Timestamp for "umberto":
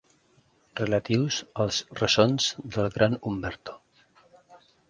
3.33-3.81